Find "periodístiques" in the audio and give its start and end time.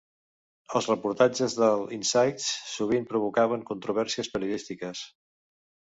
4.37-5.05